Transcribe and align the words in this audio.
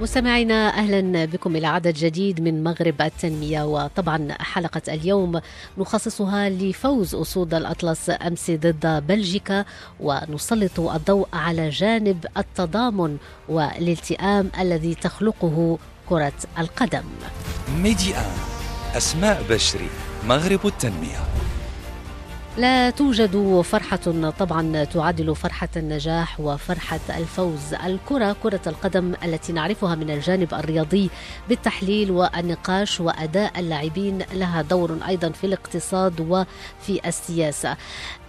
مستمعينا 0.00 0.68
أهلا 0.68 1.24
بكم 1.24 1.56
إلى 1.56 1.66
عدد 1.66 1.94
جديد 1.94 2.40
من 2.40 2.64
مغرب 2.64 3.02
التنمية 3.02 3.62
وطبعا 3.62 4.28
حلقة 4.40 4.82
اليوم 4.88 5.40
نخصصها 5.78 6.48
لفوز 6.48 7.14
أسود 7.14 7.54
الأطلس 7.54 8.10
أمس 8.10 8.50
ضد 8.50 9.06
بلجيكا 9.06 9.64
ونسلط 10.00 10.80
الضوء 10.80 11.28
على 11.32 11.68
جانب 11.68 12.26
التضامن 12.36 13.16
والالتئام 13.48 14.50
الذي 14.60 14.94
تخلقه 14.94 15.78
كرة 16.08 16.32
القدم. 16.58 17.04
ميدي 17.82 18.16
آن 18.16 18.32
أسماء 18.96 19.42
بشري 19.50 19.88
مغرب 20.26 20.66
التنمية 20.66 21.39
لا 22.58 22.90
توجد 22.90 23.60
فرحة 23.60 24.30
طبعا 24.38 24.84
تعادل 24.84 25.36
فرحة 25.36 25.68
النجاح 25.76 26.40
وفرحة 26.40 27.00
الفوز. 27.10 27.74
الكرة 27.74 28.36
كرة 28.42 28.60
القدم 28.66 29.14
التي 29.24 29.52
نعرفها 29.52 29.94
من 29.94 30.10
الجانب 30.10 30.54
الرياضي 30.54 31.10
بالتحليل 31.48 32.10
والنقاش 32.10 33.00
وأداء 33.00 33.60
اللاعبين 33.60 34.18
لها 34.34 34.62
دور 34.62 34.98
أيضا 35.08 35.28
في 35.28 35.44
الاقتصاد 35.44 36.20
وفي 36.20 37.08
السياسة. 37.08 37.76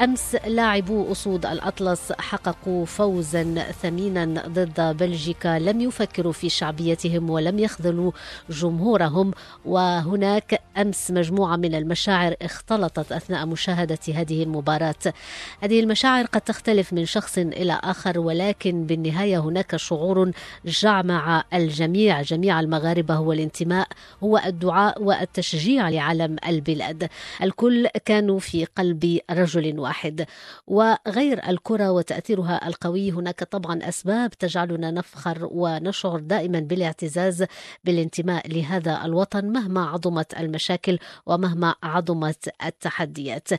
أمس 0.01 0.35
لاعبو 0.47 1.11
أسود 1.11 1.45
الأطلس 1.45 2.11
حققوا 2.11 2.85
فوزا 2.85 3.71
ثمينا 3.81 4.43
ضد 4.47 4.97
بلجيكا. 4.97 5.59
لم 5.59 5.81
يفكروا 5.81 6.33
في 6.33 6.49
شعبيتهم 6.49 7.29
ولم 7.29 7.59
يخذلوا 7.59 8.11
جمهورهم. 8.49 9.33
وهناك 9.65 10.61
أمس 10.77 11.11
مجموعة 11.11 11.55
من 11.55 11.75
المشاعر 11.75 12.35
اختلطت 12.41 13.11
أثناء 13.11 13.45
مشاهدة 13.45 13.99
هذه 14.13 14.43
المباراة. 14.43 15.13
هذه 15.61 15.79
المشاعر 15.79 16.25
قد 16.25 16.41
تختلف 16.41 16.93
من 16.93 17.05
شخص 17.05 17.37
إلى 17.37 17.79
آخر 17.83 18.19
ولكن 18.19 18.85
بالنهاية 18.85 19.39
هناك 19.39 19.75
شعور 19.75 20.31
جمع 20.65 21.43
الجميع. 21.53 22.21
جميع 22.21 22.59
المغاربة 22.59 23.13
هو 23.13 23.33
الانتماء 23.33 23.87
هو 24.23 24.41
الدعاء 24.45 25.03
والتشجيع 25.03 25.89
لعلم 25.89 26.35
البلاد. 26.47 27.09
الكل 27.43 27.87
كانوا 28.05 28.39
في 28.39 28.65
قلب 28.65 29.19
رجل 29.31 29.79
واحد. 29.79 30.25
وغير 30.67 31.49
الكرة 31.49 31.91
وتأثيرها 31.91 32.67
القوي 32.67 33.11
هناك 33.11 33.43
طبعا 33.43 33.79
أسباب 33.89 34.29
تجعلنا 34.29 34.91
نفخر 34.91 35.47
ونشعر 35.51 36.19
دائما 36.19 36.59
بالاعتزاز 36.59 37.45
بالانتماء 37.83 38.47
لهذا 38.47 39.05
الوطن 39.05 39.45
مهما 39.45 39.85
عظمت 39.85 40.39
المشاكل 40.39 40.99
ومهما 41.25 41.75
عظمت 41.83 42.49
التحديات. 42.65 43.49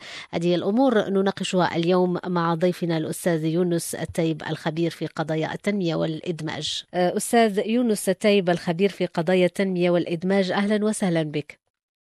هذه 0.42 0.54
الأمور 0.54 1.08
نناقشها 1.08 1.76
اليوم 1.76 2.18
مع 2.26 2.54
ضيفنا 2.54 2.96
الأستاذ 2.96 3.44
يونس 3.44 3.94
التيب 3.94 4.42
الخبير 4.50 4.90
في 4.90 5.06
قضايا 5.06 5.54
التنمية 5.54 5.94
والإدماج. 5.94 6.84
أستاذ 6.94 7.66
يونس 7.66 8.08
التيب 8.08 8.50
الخبير 8.50 8.88
في 8.88 9.06
قضايا 9.06 9.46
التنمية 9.46 9.90
والإدماج 9.90 10.50
أهلا 10.50 10.84
وسهلا 10.84 11.22
بك. 11.22 11.58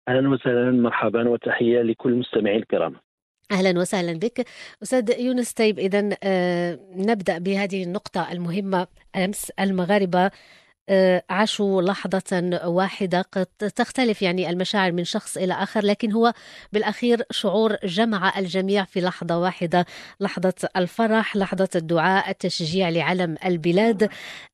أهلا 0.10 0.30
وسهلا 0.30 0.72
مرحبا 0.72 1.30
وتحية 1.30 1.82
لكل 1.82 2.10
المستمعين 2.10 2.60
الكرام. 2.60 2.96
أهلا 3.52 3.80
وسهلا 3.80 4.14
بك. 4.20 4.46
أستاذ 4.84 5.20
يونس 5.20 5.54
طيب 5.54 5.80
اذا 5.80 6.10
آه، 6.24 6.80
نبدأ 6.96 7.38
بهذه 7.38 7.84
النقطة 7.84 8.32
المهمة 8.32 8.88
أمس 9.16 9.50
المغاربة. 9.60 10.32
عاشوا 11.30 11.82
لحظة 11.82 12.60
واحدة. 12.66 13.22
قد 13.22 13.46
تختلف 13.46 14.22
يعني 14.22 14.50
المشاعر 14.50 14.92
من 14.92 15.04
شخص 15.04 15.38
إلى 15.38 15.54
آخر 15.54 15.86
لكن 15.86 16.12
هو 16.12 16.34
بالأخير 16.74 17.24
شعور 17.32 17.78
جمع 17.84 18.40
الجميع 18.40 18.86
في 18.86 19.02
لحظة 19.02 19.38
واحدة. 19.38 19.86
لحظة 20.20 20.54
الفرح 20.76 21.36
لحظة 21.36 21.70
الدعاء 21.76 22.30
التشجيع 22.30 22.90
لعلم 22.90 23.36
البلاد. 23.46 24.10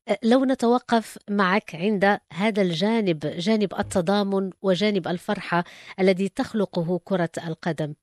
آه، 0.07 0.17
لو 0.23 0.45
نتوقف 0.45 1.17
معك 1.29 1.75
عند 1.75 2.19
هذا 2.33 2.61
الجانب 2.61 3.19
جانب 3.19 3.73
التضامن 3.79 4.49
وجانب 4.61 5.07
الفرحة 5.07 5.63
الذي 5.99 6.29
تخلقه 6.29 6.99
كرة 7.03 7.29
القدم. 7.47 7.93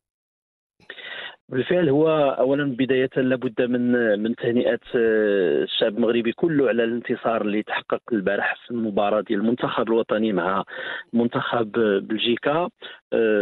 بالفعل 1.49 1.89
هو 1.89 2.09
اولا 2.39 2.65
بداية 2.65 3.11
لابد 3.17 3.63
من 3.63 3.93
من 4.23 4.35
تهنئه 4.35 4.81
آه، 4.97 5.63
الشعب 5.63 5.97
المغربي 5.97 6.33
كله 6.33 6.69
على 6.69 6.85
الانتصار 6.85 7.43
اللي 7.43 7.63
تحقق 7.63 8.01
البارح 8.13 8.55
في 8.65 8.71
المباراة 8.71 9.21
ديال 9.21 9.41
المنتخب 9.41 9.89
الوطني 9.89 10.33
مع 10.33 10.65
منتخب 11.13 11.73
بلجيكا. 12.09 12.69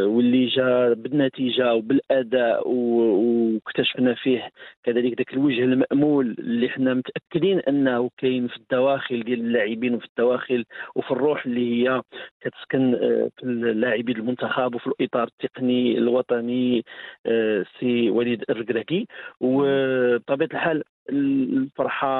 واللي 0.07 0.47
جا 0.47 0.93
بالنتيجة 0.93 1.75
وبالأداء 1.75 2.69
واكتشفنا 2.69 4.15
فيه 4.15 4.51
كذلك 4.85 5.19
ذاك 5.19 5.33
الوجه 5.33 5.65
المأمول 5.65 6.37
اللي 6.39 6.69
حنا 6.69 6.95
متأكدين 6.95 7.59
أنه 7.61 8.11
كاين 8.19 8.49
في 8.49 8.57
الدواخل 8.57 9.23
ديال 9.25 9.41
اللاعبين 9.41 9.95
وفي 9.95 10.07
الدواخل 10.07 10.65
وفي 10.95 11.11
الروح 11.11 11.47
اللي 11.47 11.89
هي 11.89 12.03
كتسكن 12.41 12.95
آه، 12.95 13.31
في 13.37 13.43
اللاعبين 13.43 14.17
المنتخب 14.17 14.75
وفي 14.75 14.87
الإطار 14.87 15.29
التقني 15.29 15.99
الوطني 15.99 16.85
آه، 17.27 17.65
سي 17.81 18.11
وليد 18.11 18.45
الركراكي 18.51 19.07
وبطبيعة 19.41 20.49
الحال 20.53 20.83
الفرحة 21.11 22.13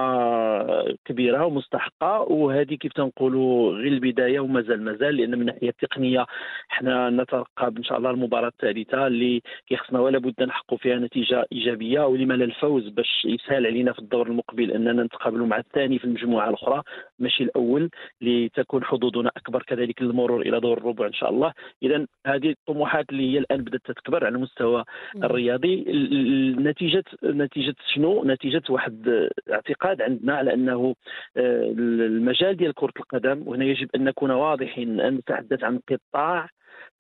كبيرة 1.05 1.45
ومستحقة 1.47 2.21
وهذه 2.21 2.75
كيف 2.75 2.93
تنقولوا 2.93 3.73
غير 3.73 3.93
البداية 3.93 4.41
ومازال 4.41 4.83
مازال 4.85 5.17
لأن 5.17 5.31
من 5.31 5.41
الناحيه 5.41 5.69
التقنيه 5.69 6.27
حنا 6.69 7.11
نترقب 7.11 7.77
إن 7.77 7.85
شاء 7.85 7.99
الله 7.99 8.11
المباراة 8.11 8.49
الثالثة 8.49 9.07
اللي 9.07 9.43
كيخصنا 9.67 10.01
ولا 10.01 10.19
بد 10.19 10.43
نحققوا 10.43 10.79
فيها 10.79 10.97
نتيجة 10.97 11.47
إيجابية 11.53 12.07
ولما 12.07 12.35
لا 12.35 12.45
الفوز 12.45 12.89
باش 12.89 13.25
يسهل 13.25 13.67
علينا 13.67 13.93
في 13.93 13.99
الدور 13.99 14.27
المقبل 14.27 14.71
أننا 14.71 15.03
نتقابلوا 15.03 15.47
مع 15.47 15.57
الثاني 15.59 15.99
في 15.99 16.05
المجموعة 16.05 16.49
الأخرى 16.49 16.83
ماشي 17.19 17.45
الأول 17.45 17.91
لتكون 18.21 18.85
حظوظنا 18.85 19.31
أكبر 19.37 19.63
كذلك 19.63 20.03
للمرور 20.03 20.41
إلى 20.41 20.61
دور 20.61 20.79
الربع 20.79 21.07
إن 21.07 21.13
شاء 21.13 21.31
الله. 21.31 21.53
اذا 21.83 22.07
هذه 22.27 22.51
الطموحات 22.51 23.11
اللي 23.11 23.33
هي 23.35 23.39
الآن 23.39 23.59
بدأت 23.63 23.81
تتكبر 23.85 24.25
على 24.27 24.35
المستوى 24.35 24.85
الرياضي 25.25 25.75
ال- 25.75 26.13
ال- 26.13 26.63
نتيجه 26.63 27.05
نتيجة 27.25 27.75
شنو؟ 27.95 28.25
نتيجة 28.25 28.63
واحد 28.73 29.29
اعتقاد 29.53 30.03
عندنا 30.03 30.37
على 30.37 30.55
أنه 30.55 30.95
آه، 31.37 31.73
المجال 31.79 32.57
ديال 32.57 32.75
كرة 32.75 32.93
القدم 32.97 33.49
وهنا 33.49 33.65
يجب 33.65 33.89
أن 33.95 34.05
نكون 34.05 34.31
واضحين 34.31 35.09
نتحدث 35.09 35.65
عن 35.65 35.81
قطاع 35.89 36.49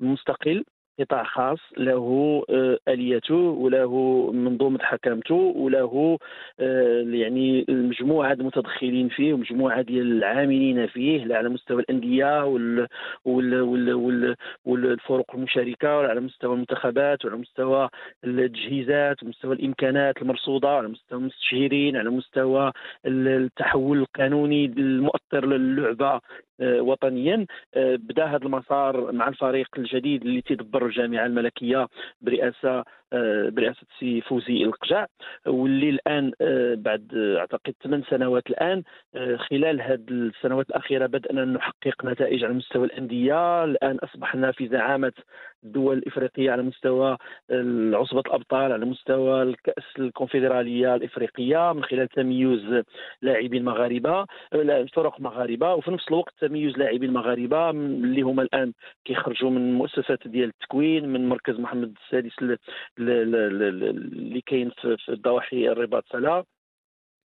مستقل. 0.00 0.64
قطاع 1.00 1.24
خاص 1.24 1.58
له 1.76 2.42
آه، 2.50 2.78
اليته 2.88 3.34
وله 3.34 4.30
منظومة 4.32 4.78
حكامته 4.82 5.34
وله 5.34 6.18
آه، 6.60 7.04
يعني 7.08 7.64
مجموعة 7.68 8.32
المتدخلين 8.32 9.08
فيه 9.08 9.34
ومجموعة 9.34 9.82
ديال 9.82 10.12
العاملين 10.12 10.86
فيه 10.86 11.24
لا 11.24 11.36
على 11.38 11.48
مستوى 11.48 11.80
الأندية 11.80 12.44
وال 12.44 12.86
وال 13.24 13.60
وال 13.60 13.92
وال 13.94 14.36
والفرق 14.64 15.34
المشاركة 15.34 15.96
وعلى 15.98 16.20
مستوى 16.20 16.54
المنتخبات 16.54 17.24
وعلى 17.24 17.36
مستوى 17.38 17.88
التجهيزات 18.24 19.22
ومستوى 19.22 19.54
الإمكانات 19.54 20.22
المرصودة 20.22 20.68
على 20.68 20.88
مستوى 20.88 21.18
المستشيرين 21.18 21.96
على 21.96 22.10
مستوى 22.10 22.72
التحول 23.06 23.98
القانوني 23.98 24.64
المؤثر 24.64 25.46
للعبة. 25.46 26.20
وطنيا. 26.60 27.46
آه، 27.74 27.96
بدا 27.96 28.24
هذا 28.24 28.44
المسار 28.44 29.12
مع 29.12 29.28
الفريق 29.28 29.68
الجديد 29.78 30.22
اللي 30.22 30.40
تيدبر 30.42 30.86
الجامعة 30.86 31.26
الملكية 31.26 31.88
برئاسة 32.20 32.84
آه، 33.14 33.48
برئاسة 33.48 33.86
سي 33.98 34.20
فوزي 34.20 34.64
القجع 34.64 35.06
واللي 35.46 35.90
الآن 35.90 36.32
آه، 36.40 36.74
بعد 36.74 37.12
آه، 37.16 37.38
أعتقد 37.38 37.74
ثمان 37.84 38.02
سنوات 38.10 38.46
الآن 38.46 38.82
آه، 39.14 39.36
خلال 39.36 39.80
هذه 39.80 40.04
السنوات 40.10 40.70
الأخيرة 40.70 41.06
بدأنا 41.06 41.44
نحقق 41.44 42.04
نتائج 42.04 42.44
على 42.44 42.54
مستوى 42.54 42.86
الأندية. 42.86 43.64
الآن 43.64 43.96
أصبحنا 43.96 44.52
في 44.52 44.68
زعامة 44.68 45.12
الدول 45.64 45.98
الإفريقية 45.98 46.50
على 46.50 46.62
مستوى 46.62 47.16
عصبة 47.94 48.20
الأبطال 48.20 48.72
على 48.72 48.84
مستوى 48.86 49.42
الكأس 49.42 49.84
الكونفدرالية 49.98 50.94
الإفريقية 50.94 51.72
من 51.72 51.84
خلال 51.84 52.08
تمييز 52.08 52.82
لاعبين 53.22 53.64
مغاربة 53.64 54.26
فرق 54.94 55.20
مغاربة. 55.20 55.74
وفي 55.74 55.90
نفس 55.90 56.08
الوقت 56.08 56.41
تمييز 56.42 56.78
لاعبين 56.78 57.12
مغاربه 57.12 57.70
اللي 57.70 58.22
هما 58.22 58.42
الآن 58.42 58.72
كيخرجوا 59.04 59.50
من 59.50 59.74
مؤسسات 59.74 60.28
ديال 60.28 60.48
التكوين 60.48 61.08
من 61.08 61.28
مركز 61.28 61.60
محمد 61.60 61.94
السادس 62.04 62.32
اللي 62.98 64.40
كاين 64.46 64.70
في 64.70 64.96
في 64.96 65.14
ضواحي 65.14 65.68
الرباط 65.68 66.04
سلا 66.12 66.44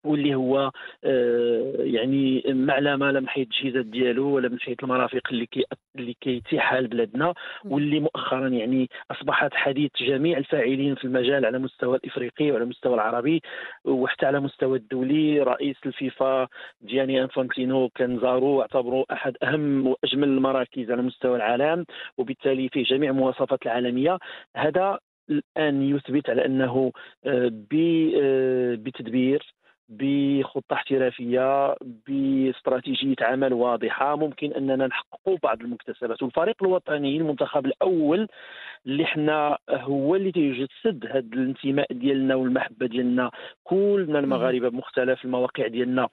واللي 0.04 0.34
هو 0.34 0.70
آه، 1.04 1.74
يعني 1.78 2.42
معلمه 2.46 3.10
لا 3.10 3.20
من 3.20 3.28
حيث 3.28 3.46
التجهيزات 3.46 3.86
ديالو 3.86 4.28
ولا 4.34 4.48
من 4.48 4.60
حيث 4.60 4.82
المرافق 4.82 5.20
اللي 5.30 5.46
كي 5.46 5.64
اللي 5.96 6.14
كيتيحها 6.20 6.80
لبلادنا 6.80 7.34
واللي 7.64 8.00
مؤخرا 8.00 8.48
يعني 8.48 8.88
أصبحت 9.10 9.54
حديث 9.54 9.90
جميع 10.00 10.38
الفاعلين 10.38 10.94
في 10.94 11.04
المجال 11.04 11.46
على 11.46 11.58
مستوى 11.58 11.96
الإفريقي 11.96 12.50
وعلى 12.50 12.64
مستوى 12.64 12.94
العربي 12.94 13.42
وحتى 13.84 14.26
على 14.26 14.40
مستوى 14.40 14.78
الدولي. 14.78 15.40
رئيس 15.42 15.76
الفيفا 15.86 16.48
جياني 16.84 17.22
إنفانتينو 17.22 17.88
كان 17.88 18.20
زارو 18.20 18.46
واعتبره 18.46 19.04
أحد 19.12 19.36
أهم 19.42 19.86
وأجمل 19.86 20.28
المراكز 20.28 20.90
على 20.90 21.02
مستوى 21.02 21.36
العالم 21.36 21.84
وبالتالي 22.18 22.68
فيه 22.68 22.84
جميع 22.84 23.10
المواصفات 23.10 23.62
العالمية. 23.66 24.18
هذا 24.56 24.98
الآن 25.30 25.82
يثبت 25.82 26.30
على 26.30 26.46
أنه 26.46 26.92
آه، 27.26 27.52
آه، 27.72 28.74
بتدبير 28.74 29.57
بخطة 29.88 30.74
احترافية 30.74 31.76
باستراتيجيه 32.08 33.16
عمل 33.20 33.52
واضحة. 33.52 34.16
ممكن 34.16 34.52
أننا 34.52 34.86
نحققوا 34.86 35.38
بعض 35.42 35.60
المكتسبات. 35.60 36.22
والفريق 36.22 36.62
الوطني 36.62 37.16
المنتخب 37.16 37.66
الأول 37.66 38.28
اللي 38.86 39.06
حنا 39.06 39.58
هو 39.70 40.16
اللي 40.16 40.32
تيجسد 40.32 41.06
هذا 41.06 41.18
الانتماء 41.18 41.92
ديالنا 41.92 42.34
والمحبة 42.34 42.86
ديالنا. 42.86 43.30
كلنا 43.64 44.18
المغاربة 44.18 44.68
بمختلف 44.68 45.24
المواقع 45.24 45.66
ديالنا. 45.66 46.08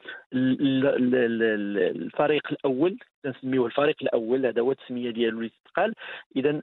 الفريق 1.95 2.47
الأول 2.51 2.97
نسميوه 3.25 3.65
الفريق 3.65 3.95
الأول 4.01 4.45
هذا 4.45 4.61
هو 4.61 4.71
التسمية 4.71 5.09
ديالو 5.09 5.37
اللي 5.39 5.51
تقال 5.65 5.93
اذا 6.35 6.61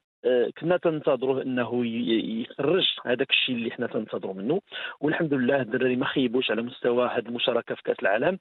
كنا 0.58 0.76
تنتظروه 0.76 1.42
إنه 1.42 1.86
يخرج 1.86 2.86
هذاك 3.06 3.30
الشيء 3.30 3.54
اللي 3.54 3.70
حنا 3.70 3.86
تنتظروا 3.86 4.34
منه. 4.34 4.60
والحمد 5.00 5.34
لله 5.34 5.60
الدراري 5.60 5.96
ما 5.96 6.06
خيبوش 6.06 6.50
على 6.50 6.62
مستوى 6.62 7.06
هذه 7.08 7.26
المشاركة 7.26 7.74
في 7.74 7.82
كأس 7.82 7.96
العالم. 8.02 8.38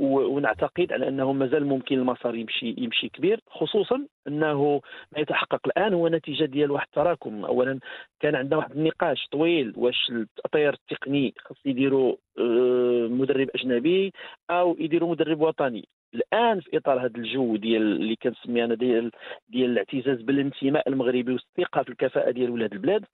ونعتقد 0.00 0.92
على 0.92 1.08
إنه 1.08 1.32
مازال 1.32 1.66
ممكن 1.66 1.98
المسار 1.98 2.34
يمشي 2.34 2.74
يمشي 2.78 3.08
كبير 3.08 3.40
خصوصا 3.46 4.06
إنه 4.28 4.80
ما 5.12 5.18
يتحقق 5.20 5.60
الآن 5.66 5.94
هو 5.94 6.08
نتيجة 6.08 6.44
ديال 6.44 6.70
واحد 6.70 6.86
التراكم. 6.86 7.44
اولا 7.44 7.78
كان 8.20 8.34
عندنا 8.34 8.56
واحد 8.56 8.70
النقاش 8.72 9.26
طويل 9.32 9.72
واش 9.76 10.10
التطوير 10.10 10.72
التقني 10.74 11.34
خاص 11.38 11.56
يديروا 11.66 12.16
آه، 12.38 13.06
مدرب 13.10 13.48
أجنبي 13.54 14.12
أو 14.50 14.76
يديروا 14.80 15.10
مدرب 15.10 15.40
وطني. 15.40 15.88
الآن 16.14 16.60
في 16.60 16.76
إطار 16.76 17.00
هذا 17.00 17.16
الجو 17.16 17.56
ديال 17.56 17.82
اللي 17.82 18.16
كنسمي 18.16 18.64
أنا 18.64 18.74
ديال 18.74 19.10
ديال 19.48 19.70
الاعتزاز 19.70 20.22
بالانتماء 20.22 20.88
المغربي 20.88 21.32
والثقة 21.32 21.82
في 21.82 21.88
الكفاءة 21.88 22.30
ديال 22.30 22.50
ولاد 22.50 22.72
البلاد 22.72 23.04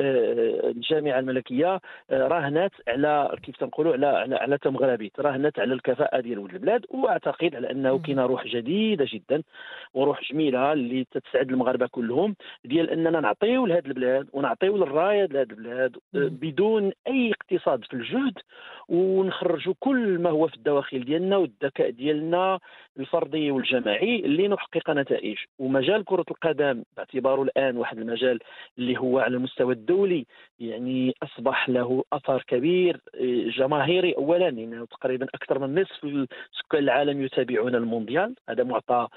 آه، 0.00 0.70
الجامعة 0.70 1.18
الملكية 1.18 1.80
آه، 2.10 2.28
راهنات 2.28 2.70
على 2.88 3.36
كيف 3.42 3.56
تنقولوا 3.56 3.92
على 3.92 4.06
على, 4.06 4.36
على 4.36 4.58
تمغربيت 4.58 5.20
راهنات 5.20 5.58
على 5.58 5.74
الكفاءة 5.74 6.20
ديال 6.20 6.38
ولاد 6.38 6.54
البلاد 6.54 6.86
وأعتقد 6.90 7.54
على 7.54 7.70
أنه 7.70 7.98
كاينة 7.98 8.26
روح 8.26 8.46
جديدة 8.46 9.06
جدا 9.12 9.42
وروح 9.94 10.32
جميلة 10.32 10.72
اللي 10.72 11.06
تتسعد 11.10 11.50
المغاربة 11.50 11.86
كلهم 11.86 12.36
ديال 12.64 12.90
أننا 12.90 13.20
نعطيو 13.20 13.66
لهذه 13.66 13.86
البلاد 13.86 14.28
ونعطيو 14.32 14.76
للراية 14.76 15.26
لهذه 15.26 15.50
البلاد 15.50 15.96
آه، 15.96 16.28
بدون 16.42 16.92
أي 17.08 17.32
اقتصاد 17.32 17.84
في 17.84 17.94
الجهد 17.94 18.38
ونخرجوا 18.88 19.74
كل 19.80 20.18
ما 20.18 20.30
هو 20.30 20.48
في 20.48 20.54
الدواخل 20.54 21.04
ديالنا 21.04 21.36
والذكاء 21.36 21.90
ديالنا 21.90 22.45
الفردي 22.98 23.50
والجماعي 23.50 24.16
اللي 24.16 24.48
نحقق 24.48 24.90
نتائج. 24.90 25.36
ومجال 25.58 26.04
كرة 26.04 26.24
القدم 26.30 26.82
باعتباره 26.96 27.42
الآن 27.42 27.76
واحد 27.76 27.98
المجال 27.98 28.38
اللي 28.78 28.98
هو 28.98 29.18
على 29.18 29.36
المستوى 29.36 29.74
الدولي 29.74 30.26
يعني 30.60 31.14
أصبح 31.22 31.68
له 31.68 32.04
أثر 32.12 32.42
كبير 32.46 33.00
جماهيري 33.58 34.14
أولا 34.16 34.48
يعني 34.48 34.86
تقريبا 34.86 35.26
أكثر 35.34 35.58
من 35.58 35.80
نصف 35.80 36.28
سكان 36.52 36.82
العالم 36.82 37.22
يتابعون 37.24 37.74
المونديال. 37.74 38.34
هذا 38.48 38.64
معطى 38.64 39.08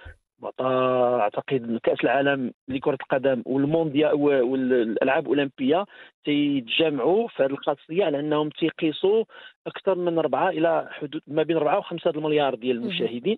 أعتقد 0.61 1.79
كأس 1.83 2.03
العالم 2.03 2.51
لكرة 2.67 2.97
القدم 3.01 3.43
والمونديا 3.45 4.11
والألعاب 4.11 5.23
الأولمبية 5.23 5.85
تيتجمعوا 6.25 7.27
في 7.27 7.43
هذه 7.43 7.51
الخاصية 7.51 8.05
على 8.05 8.19
أنهم 8.19 8.49
تيقيسوا 8.49 9.23
أكثر 9.67 9.95
من 9.95 10.17
أربعة 10.17 10.49
إلى 10.49 10.89
حدود 10.91 11.21
ما 11.27 11.43
بين 11.43 11.57
أربعة 11.57 11.77
وخمسة 11.77 12.09
المليار 12.09 12.55
ديال 12.55 12.77
المشاهدين. 12.77 13.37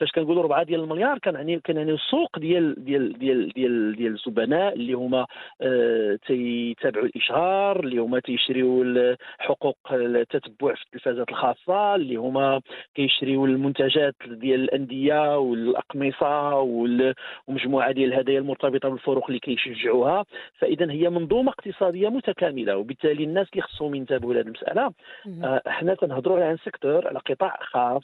فاش 0.00 0.10
كنقولوا 0.12 0.42
4 0.42 0.62
ديال 0.62 0.80
المليار 0.80 1.18
كنعني 1.18 1.60
كنعني 1.60 1.92
السوق 1.92 2.38
ديال 2.38 2.84
ديال 2.84 3.18
ديال 3.18 3.52
ديال 3.52 3.96
ديال 3.96 4.12
الزبناء 4.12 4.74
اللي 4.74 4.92
هما 4.92 5.26
آه 5.60 6.18
تيتابعوا 6.26 7.06
الإشهار 7.06 7.80
اللي 7.80 7.98
هما 7.98 8.20
تيشريوا 8.20 9.16
حقوق 9.38 9.76
التتبع 9.92 10.74
في 10.74 10.82
التلفازات 10.86 11.28
الخاصة 11.28 11.94
اللي 11.94 12.16
هما 12.16 12.60
كيشريوا 12.94 13.46
المنتجات 13.46 14.14
ديال 14.26 14.60
الأندية 14.60 15.38
والأقمصة 15.38 16.60
ومجموعة 17.48 17.92
ديال 17.92 18.12
الهدايا 18.12 18.38
المرتبطة 18.38 18.88
بالفروق 18.88 19.26
اللي 19.26 19.38
كيشجعوها. 19.38 20.24
فإذا 20.58 20.90
هي 20.90 21.10
منظومة 21.10 21.50
اقتصادية 21.52 22.08
متكاملة 22.08 22.76
وبالتالي 22.76 23.24
الناس 23.24 23.46
اللي 23.52 23.62
خصهم 23.62 23.94
ينتبهوا 23.94 24.34
لهذه 24.34 24.44
المسألة 24.46 24.90
آه 25.44 25.62
حنا 25.66 25.94
تنهضروا 25.94 26.44
على 26.44 26.56
سيكتور 26.64 27.08
على 27.08 27.18
قطاع 27.18 27.58
خاص 27.62 28.02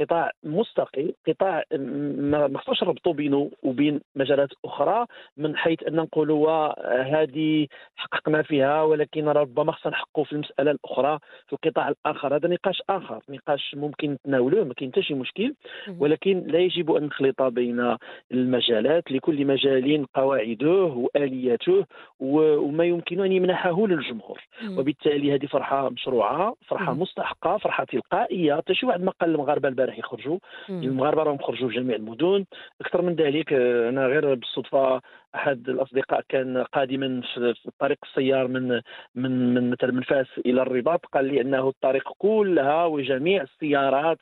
قطاع 0.00 0.30
مستقل 0.44 1.12
قطاع 1.26 1.64
ما 1.72 2.58
خصوش 2.58 2.82
نربطوا 2.82 3.12
بينه 3.12 3.50
وبين 3.62 4.00
مجالات 4.16 4.48
أخرى 4.64 5.06
من 5.36 5.56
حيث 5.56 5.82
أن 5.88 5.94
نقولوا 5.96 6.72
هذه 7.02 7.66
حققنا 7.96 8.42
فيها 8.42 8.82
ولكن 8.82 9.28
ربما 9.28 9.72
خصنا 9.72 9.92
نحققوا 9.92 10.24
في 10.24 10.32
المسألة 10.32 10.70
الأخرى 10.70 11.18
في 11.46 11.52
القطاع 11.52 11.88
الآخر. 11.88 12.36
هذا 12.36 12.48
نقاش 12.48 12.82
آخر 12.90 13.20
نقاش 13.28 13.74
ممكن 13.74 14.12
نتناولوه 14.12 14.64
ما 14.64 14.74
كاين 14.74 14.92
حتى 14.92 15.02
شي 15.02 15.14
مشكل 15.14 15.54
ولكن 15.98 16.44
لا 16.46 16.58
يجب 16.58 16.92
أن 16.92 17.04
نخلط 17.04 17.42
بين 17.42 17.96
المجالات 18.32 19.12
لكل 19.12 19.46
مجال 19.46 20.06
قواعده 20.14 20.82
وآلياته 20.84 21.84
وما 22.20 22.84
يمكن 22.84 23.20
أن 23.20 23.32
يمنحه 23.32 23.86
للجمهور. 23.86 24.40
وبالتالي 24.78 25.34
هذه 25.34 25.46
فرحة 25.46 25.88
مشروعة 25.88 26.54
فرحة 26.66 26.94
مستحقة 26.94 27.56
فرحة 27.58 27.84
تلقائية. 27.84 28.54
حتى 28.56 28.74
شي 28.74 28.86
واحد 28.86 29.00
ما 29.02 29.12
قال 29.20 29.30
المغاربة 29.30 29.68
البارح 29.68 29.98
يخرجوا 29.98 30.38
المغاربة 30.70 31.15
راهم 31.22 31.38
خرجوا 31.38 31.70
جميع 31.70 31.96
المدن. 31.96 32.44
أكثر 32.80 33.02
من 33.02 33.14
ذلك 33.14 33.52
آه، 33.52 33.88
أنا 33.88 34.06
غير 34.06 34.34
بالصدفة 34.34 35.00
أحد 35.34 35.68
الأصدقاء 35.68 36.20
كان 36.28 36.62
قادما 36.62 37.20
في 37.34 37.70
طريق 37.78 37.98
السيار 38.02 38.48
من 38.48 38.80
من 39.14 39.54
من 39.54 39.70
مثلا 39.70 39.92
من 39.92 40.02
فاس 40.02 40.26
إلى 40.46 40.62
الرباط. 40.62 41.06
قال 41.06 41.24
لي 41.24 41.40
أنه 41.40 41.68
الطريق 41.68 42.12
كلها 42.18 42.84
وجميع 42.84 43.42
السيارات 43.42 44.18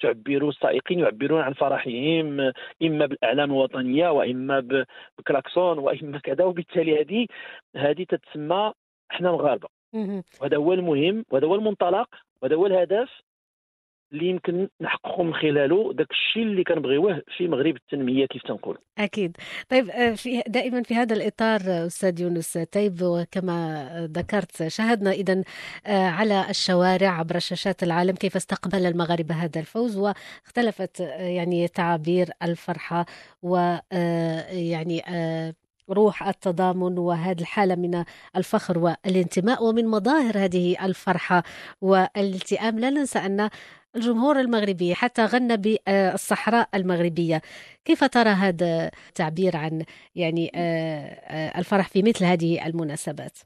تعبر 0.00 0.48
السائقين 0.48 0.98
يعبرون 0.98 1.40
عن 1.40 1.52
فرحهم 1.52 2.52
إما 2.82 3.06
بالإعلام 3.06 3.50
الوطنية 3.50 4.08
وإما 4.10 4.84
بكلاكسون 5.18 5.78
وإما 5.78 6.18
كذا. 6.26 6.44
وبالتالي 6.44 7.00
هذه 7.00 7.26
هذه 7.76 8.04
تتسمى 8.08 8.72
إحنا 9.10 9.32
مغاربه 9.32 9.68
وهذا 10.40 10.56
هو 10.56 10.72
المهم 10.72 11.24
وهذا 11.30 11.46
هو 11.46 11.54
المنطلق 11.54 12.08
وهذا 12.42 12.56
هو 12.56 12.66
الهدف 12.66 13.27
اللي 14.12 14.26
يمكن 14.26 14.68
نحققوا 14.80 15.24
من 15.24 15.34
خلاله 15.34 15.92
داك 15.92 16.10
الشيء 16.10 16.42
اللي 16.42 16.64
كنبغيوه 16.64 17.22
في 17.36 17.48
مغرب 17.48 17.76
التنمية 17.76 18.26
كيف 18.26 18.42
تنقول. 18.42 18.78
أكيد. 18.98 19.36
طيب 19.68 19.90
آه، 19.90 20.14
في 20.14 20.42
دائما 20.46 20.82
في 20.82 20.94
هذا 20.94 21.14
الإطار 21.16 21.60
أستاذ 21.66 22.20
يونس 22.20 22.58
طيب 22.58 23.02
وكما 23.02 23.88
ذكرت 24.12 24.68
شاهدنا 24.68 25.10
اذا 25.10 25.42
آه، 25.86 26.08
على 26.08 26.50
الشوارع 26.50 27.08
عبر 27.08 27.38
شاشات 27.38 27.82
العالم 27.82 28.14
كيف 28.14 28.36
استقبل 28.36 28.86
المغاربة 28.86 29.34
هذا 29.34 29.60
الفوز 29.60 29.96
واختلفت 29.96 31.00
آه، 31.00 31.22
يعني 31.22 31.68
تعابير 31.68 32.28
الفرحة 32.42 33.06
ويعني 33.42 35.02
روح 35.90 36.28
التضامن 36.28 36.98
وهذه 36.98 37.40
الحالة 37.40 37.74
من 37.74 38.04
الفخر 38.36 38.78
والانتماء 38.78 39.64
ومن 39.64 39.86
مظاهر 39.86 40.38
هذه 40.38 40.84
الفرحة 40.84 41.42
والالتئام. 41.80 42.78
لا 42.78 42.90
ننسى 42.90 43.18
أن 43.18 43.50
الجمهور 43.96 44.40
المغربي 44.40 44.94
حتى 44.94 45.24
غنى 45.24 45.56
بالصحراء 45.56 46.68
المغربية. 46.74 47.40
كيف 47.84 48.04
ترى 48.04 48.28
هذا 48.28 48.90
التعبير 49.08 49.56
عن 49.56 49.84
يعني 50.14 50.50
آه، 50.54 50.58
آه، 50.58 51.58
الفرح 51.58 51.88
في 51.88 52.02
مثل 52.02 52.24
هذه 52.24 52.66
المناسبات؟ 52.66 53.38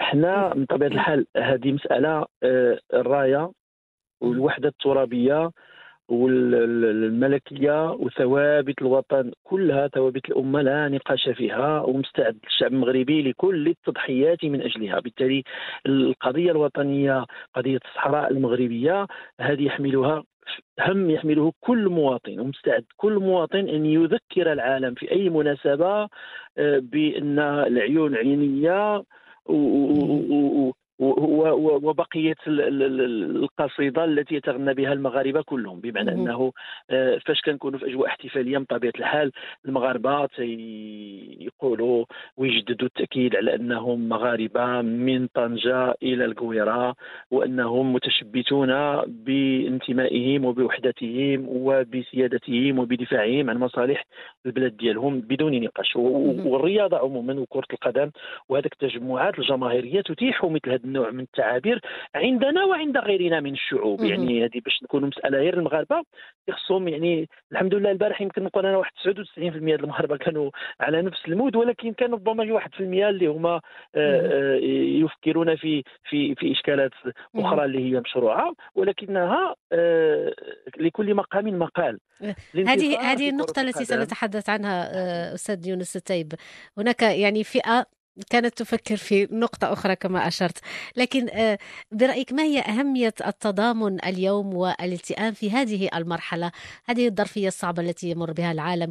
إحنا 0.00 0.54
من 0.54 0.66
طبيعة 0.66 0.88
الحال 0.88 1.26
هذه 1.36 1.72
مسألة 1.72 2.26
آه، 2.42 2.78
الراية 2.94 3.52
والوحدة 4.20 4.68
الترابية 4.68 5.50
والملكية 6.08 7.92
وثوابت 7.92 8.82
الوطن 8.82 9.32
كلها 9.44 9.88
ثوابت 9.88 10.28
الأمة 10.28 10.62
لا 10.62 10.88
نقاش 10.88 11.28
فيها 11.28 11.80
ومستعد 11.80 12.38
الشعب 12.46 12.72
المغربي 12.72 13.22
لكل 13.22 13.68
التضحيات 13.68 14.44
من 14.44 14.62
أجلها. 14.62 15.00
بالتالي 15.00 15.42
القضية 15.86 16.50
الوطنية 16.50 17.26
قضية 17.54 17.78
الصحراء 17.84 18.30
المغربية 18.32 19.06
هذه 19.40 19.62
يحملها 19.62 20.22
هم 20.80 21.10
يحمله 21.10 21.52
كل 21.60 21.88
مواطن 21.88 22.40
ومستعد 22.40 22.84
كل 22.96 23.12
مواطن 23.12 23.68
أن 23.68 23.86
يذكر 23.86 24.52
العالم 24.52 24.94
في 24.94 25.12
أي 25.12 25.30
مناسبة 25.30 26.08
آه، 26.58 26.78
بأن 26.78 27.38
العيون 27.38 28.14
عينية 28.14 29.02
وبقية 30.98 32.34
القصيدة 32.46 34.04
التي 34.04 34.34
يتغنى 34.34 34.74
بها 34.74 34.92
المغاربة 34.92 35.42
كلهم 35.42 35.80
بمعنى 35.80 36.12
أنه 36.12 36.52
آه، 36.90 37.18
فاش 37.26 37.40
كنكونوا 37.40 37.78
في 37.78 37.86
أجواء 37.86 38.08
احتفالية 38.08 38.58
من 38.58 38.64
طبيعة 38.64 38.92
الحال 38.98 39.32
المغاربة 39.66 40.28
يقولوا 41.40 42.04
ويجددوا 42.36 42.88
التأكيد 42.88 43.36
على 43.36 43.54
أنهم 43.54 44.08
مغاربة 44.08 44.80
من 44.80 45.26
طنجة 45.26 45.94
إلى 46.02 46.24
القويرة 46.24 46.94
وأنهم 47.30 47.92
متشبتون 47.92 48.72
بانتمائهم 49.06 50.44
وبوحدتهم 50.44 51.46
وبسيادتهم 51.48 52.78
وبدفاعهم 52.78 53.50
عن 53.50 53.58
مصالح 53.58 54.04
البلاد 54.46 54.76
ديالهم 54.76 55.20
بدون 55.20 55.60
نقاش. 55.60 55.96
والرياضة 55.96 56.98
عموما 56.98 57.40
وكرة 57.40 57.66
القدم 57.72 58.10
وهذاك 58.48 58.72
التجمعات 58.72 59.38
الجماهيرية 59.38 60.00
تتيح 60.00 60.44
مثل 60.44 60.81
هذا 60.82 60.88
النوع 60.88 61.10
من 61.10 61.20
التعابير 61.20 61.80
عندنا 62.14 62.64
وعند 62.64 62.98
غيرنا 62.98 63.40
من 63.40 63.52
الشعوب. 63.52 64.00
يعني 64.00 64.44
هذه 64.44 64.60
باش 64.64 64.82
نكونوا 64.82 65.08
مسألة 65.08 65.38
غير 65.38 65.58
المغاربة 65.58 66.02
خصهم 66.50 66.88
يعني 66.88 67.28
الحمد 67.52 67.74
لله 67.74 67.90
البارح 67.90 68.20
يمكن 68.20 68.42
نقول 68.42 68.66
أنا 68.66 68.76
واحد 68.76 68.92
99% 68.92 69.38
ديال 69.38 69.84
المغاربة 69.84 70.16
كانوا 70.16 70.50
على 70.80 71.02
نفس 71.02 71.20
المود 71.28 71.56
ولكن 71.56 71.92
كانوا 71.92 72.18
ربما 72.18 72.44
1% 72.44 72.80
اللي 72.80 73.26
هما 73.26 73.54
آه، 73.54 73.60
آه، 73.94 74.54
يفكرون 75.04 75.56
في 75.56 75.82
في 76.04 76.34
في 76.34 76.52
إشكالات 76.52 76.90
أخرى 77.36 77.64
اللي 77.64 77.92
هي 77.92 78.00
مشروعة 78.00 78.54
ولكنها 78.74 79.54
آه، 79.72 80.34
لكل 80.76 81.14
مقام 81.14 81.58
مقال. 81.58 81.98
هذه 82.54 83.00
هذه 83.00 83.28
النقطة 83.28 83.62
التي 83.62 83.84
سنتحدث 83.84 84.48
عنها 84.48 85.34
أستاذ 85.34 85.68
يونس 85.68 85.96
التيب 85.96 86.32
هناك 86.78 87.02
يعني 87.02 87.44
فئة 87.44 87.86
كانت 88.30 88.58
تفكر 88.58 88.96
في 88.96 89.28
نقطة 89.30 89.72
أخرى 89.72 89.96
كما 89.96 90.28
أشرت. 90.28 90.58
لكن 90.96 91.28
آه، 91.28 91.58
برأيك 91.92 92.32
ما 92.32 92.42
هي 92.42 92.60
أهمية 92.60 93.14
التضامن 93.26 94.04
اليوم 94.04 94.54
والالتئام 94.54 95.32
في 95.32 95.50
هذه 95.50 95.88
المرحلة؟ 95.94 96.52
هذه 96.84 97.08
الظرفية 97.08 97.48
الصعبة 97.48 97.82
التي 97.82 98.10
يمر 98.10 98.32
بها 98.32 98.52
العالم 98.52 98.88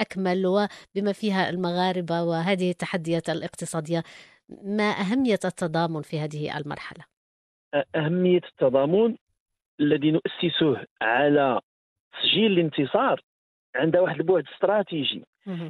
أكمل 0.00 0.46
وبما 0.46 1.12
فيها 1.12 1.50
المغاربة 1.50 2.22
وهذه 2.22 2.70
التحديات 2.70 3.30
الاقتصادية 3.30 4.02
ما 4.48 4.90
أهمية 4.90 5.38
التضامن 5.44 6.02
في 6.02 6.20
هذه 6.20 6.58
المرحلة؟ 6.58 7.04
أهمية 7.96 8.40
التضامن 8.52 9.16
الذي 9.80 10.10
نؤسسه 10.10 10.86
على 11.02 11.60
تسجيل 12.12 12.52
الانتصار 12.52 13.20
عند 13.76 13.96
واحد 13.96 14.20
البعد 14.20 14.44
استراتيجي. 14.54 15.24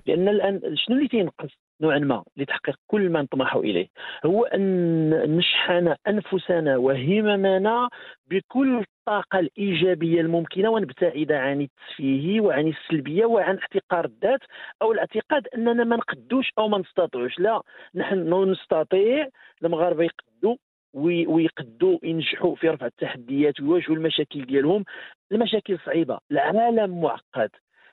لأن 0.07 0.29
الآن 0.29 0.77
شنو 0.77 0.97
اللي 0.97 1.09
تينقص؟ 1.09 1.51
نوعا 1.81 1.99
ما 1.99 2.25
لتحقيق 2.37 2.77
كل 2.87 3.11
ما 3.11 3.23
نطمح 3.23 3.55
إليه 3.55 3.89
هو 4.27 4.45
أن 4.45 5.37
نشحن 5.37 5.95
أنفسنا 6.09 6.77
وهممنا 6.77 7.89
بكل 8.31 8.79
الطاقة 8.79 9.39
الإيجابية 9.39 10.21
الممكنة 10.21 10.71
ونبتعد 10.71 11.33
عن 11.33 11.61
التسفيه 11.61 12.41
وعن 12.41 12.69
السلبية 12.69 13.27
وعن 13.27 13.59
احتقار 13.59 14.05
الذات 14.05 14.41
أو 14.83 14.93
الاعتقاد 14.93 15.49
أننا 15.55 15.85
ما 15.85 15.97
نقدوش 15.97 16.53
أو 16.59 16.69
ما 16.69 16.79
نستطيعوش. 16.79 17.39
لا 17.39 17.63
نحن 17.95 18.51
نستطيع 18.51 19.29
المغاربة 19.65 20.05
يقدوا 20.05 20.57
ويقدوا 20.95 21.99
ينجحوا 22.03 22.55
في 22.55 22.69
رفع 22.69 22.87
التحديات 22.87 23.61
ويواجهوا 23.61 23.97
المشاكل 23.97 24.47
ديالهم. 24.47 24.85
المشاكل 25.33 25.79
صعيبة 25.87 26.19
العالم 26.31 27.01
معقد. 27.01 27.51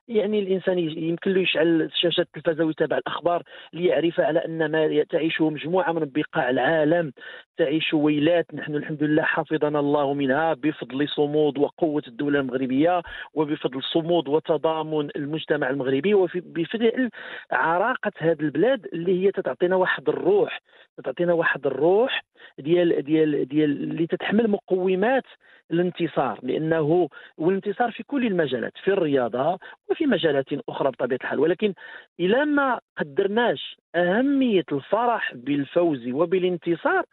يعني 0.07 0.39
الإنسان 0.39 0.79
يمكن 0.79 1.31
له 1.33 1.41
يشعل 1.41 1.89
شاشة 1.93 2.21
التلفزه 2.21 2.65
ويتابع 2.65 2.97
الأخبار 2.97 3.43
ليعرف 3.73 4.19
على 4.19 4.45
أن 4.45 4.71
ما 4.71 5.03
تعيشه 5.03 5.49
مجموعة 5.49 5.91
من 5.91 6.11
بقاع 6.15 6.49
العالم 6.49 7.11
تعيش 7.57 7.93
ويلات 7.93 8.53
نحن 8.53 8.75
الحمد 8.75 9.03
لله 9.03 9.23
حفظنا 9.23 9.79
الله 9.79 10.13
منها 10.13 10.53
بفضل 10.53 11.09
صمود 11.09 11.57
وقوة 11.57 12.03
الدولة 12.07 12.39
المغربية 12.39 13.01
وبفضل 13.33 13.83
صمود 13.83 14.27
وتضامن 14.27 15.09
المجتمع 15.15 15.69
المغربي 15.69 16.13
وبفضل 16.13 17.09
عراقة 17.51 18.11
هذه 18.17 18.41
البلاد 18.41 18.85
اللي 18.93 19.25
هي 19.25 19.31
تتعطينا 19.31 19.75
واحد 19.75 20.09
الروح 20.09 20.61
تتعطينا 20.97 21.33
واحد 21.33 21.65
الروح 21.65 22.23
ديال 22.59 23.01
ديال 23.01 23.47
ديال 23.47 23.83
اللي 23.83 24.07
تتحمل 24.07 24.49
مقومات 24.49 25.23
الانتصار 25.73 26.39
لأنه 26.43 27.09
والانتصار 27.37 27.91
في 27.91 28.03
كل 28.03 28.27
المجالات 28.27 28.73
في 28.83 28.87
الرياضة 28.87 29.59
وفي 29.89 30.05
مجالات 30.05 30.45
أخرى 30.69 30.91
بطبيعة 30.91 31.19
الحال. 31.23 31.39
ولكن 31.39 31.73
إلى 32.19 32.45
ما 32.45 32.79
قدرناش 32.97 33.77
أهمية 33.95 34.65
الفرح 34.71 35.33
بالفوز 35.35 36.07
وبالانتصار 36.07 37.03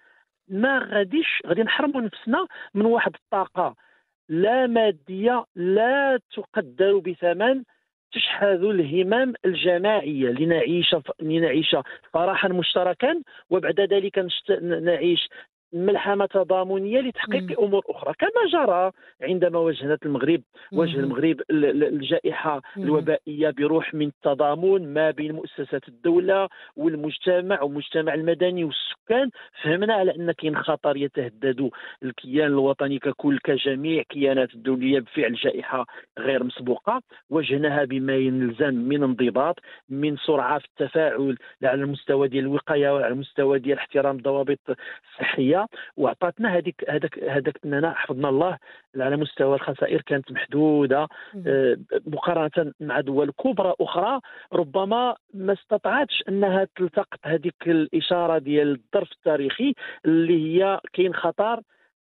ما 0.48 0.78
غاديش 0.78 1.42
غادي 1.46 1.62
نحرموا 1.62 2.00
نفسنا 2.00 2.46
من 2.74 2.84
واحد 2.86 3.12
الطاقة 3.14 3.74
لا 4.28 4.66
مادية 4.66 5.44
لا 5.56 6.20
تقدر 6.34 6.98
بثمن 6.98 7.62
تشحذ 8.12 8.64
الهمم 8.64 9.32
الجماعية 9.44 10.28
لنعيش 10.28 10.96
لنعيش 11.20 11.76
فرحا 12.12 12.48
مشتركا 12.48 13.22
وبعد 13.50 13.80
ذلك 13.80 14.26
نعيش 14.62 15.28
ملحمة 15.72 16.26
تضامنيه 16.26 17.00
لتحقيق 17.00 17.60
أمور 17.60 17.82
أخرى. 17.88 18.14
كما 18.18 18.64
جرى 18.64 18.90
عندما 19.22 19.58
واجهت 19.58 20.06
المغرب 20.06 20.42
واجه 20.72 20.96
المغرب 20.96 21.40
الجائحة 21.50 22.62
الوبائية 22.76 23.50
بروح 23.50 23.94
من 23.94 24.06
التضامن 24.06 24.94
ما 24.94 25.10
بين 25.10 25.32
مؤسسات 25.32 25.88
الدولة 25.88 26.48
والمجتمع 26.76 27.62
والمجتمع 27.62 28.14
المدني 28.14 28.64
والسكان. 28.64 29.30
فهمنا 29.62 29.94
على 29.94 30.16
أن 30.16 30.32
كاين 30.32 30.56
خطر 30.56 30.96
يتهدد 30.96 31.70
الكيان 32.02 32.46
الوطني 32.46 32.98
ككل 32.98 33.38
كجميع 33.38 34.02
كيانات 34.02 34.54
الدولية 34.54 35.00
بفعل 35.00 35.34
جائحة 35.34 35.86
غير 36.18 36.44
مسبوقة. 36.44 37.02
واجهناها 37.30 37.84
بما 37.84 38.16
يلزم 38.16 38.74
من 38.74 39.02
انضباط 39.02 39.58
من 39.88 40.16
سرعة 40.16 40.58
في 40.58 40.66
التفاعل 40.66 41.36
على 41.62 41.82
المستوى 41.82 42.28
ديال 42.28 42.44
الوقاية 42.44 42.94
وعلى 42.94 43.08
المستوى 43.08 43.58
ديال 43.58 43.78
احترام 43.78 44.16
الضوابط 44.16 44.58
الصحية. 45.10 45.59
واعطتنا 45.96 46.56
هذيك 46.56 46.84
هذاك 46.88 47.18
هذاك 47.18 47.58
إننا 47.64 47.94
حفظنا 47.94 48.28
الله 48.28 48.58
على 48.96 49.16
مستوى 49.16 49.54
الخسائر 49.54 50.00
كانت 50.02 50.32
محدودة 50.32 51.08
آه، 51.46 51.76
مقارنة 52.06 52.72
مع 52.80 53.00
دول 53.00 53.30
كبرى 53.30 53.74
أخرى 53.80 54.20
ربما 54.52 55.16
ما 55.34 55.52
استطاعتش 55.52 56.24
أنها 56.28 56.66
تلتقط 56.76 57.18
هذيك 57.24 57.54
الإشارة 57.66 58.38
ديال 58.38 58.70
الظرف 58.70 59.12
التاريخي 59.12 59.74
اللي 60.04 60.62
هي 60.62 60.80
كاين 60.92 61.14
خطر 61.14 61.60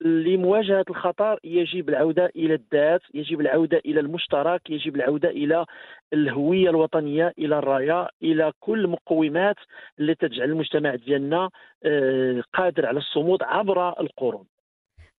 لمواجهة 0.00 0.84
الخطر 0.90 1.40
يجب 1.44 1.88
العودة 1.88 2.32
إلى 2.36 2.54
الذات 2.54 3.00
يجب 3.14 3.40
العودة 3.40 3.78
إلى 3.86 4.00
المشترك 4.00 4.70
يجب 4.70 4.96
العودة 4.96 5.28
إلى 5.28 5.66
الهوية 6.12 6.70
الوطنية 6.70 7.32
إلى 7.38 7.58
الراية 7.58 8.08
إلى 8.22 8.52
كل 8.60 8.84
المقومات 8.84 9.56
التي 10.00 10.28
تجعل 10.28 10.50
المجتمع 10.50 10.94
ديالنا 10.94 11.50
آه، 11.84 12.42
قادر 12.54 12.86
على 12.86 12.98
الصمود 12.98 13.42
عبر 13.42 14.00
القرون. 14.00 14.44